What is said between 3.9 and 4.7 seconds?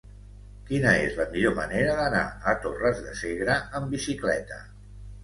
bicicleta?